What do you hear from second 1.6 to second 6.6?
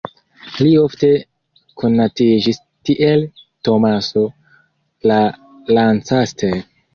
konatiĝis kiel Tomaso de Lancaster.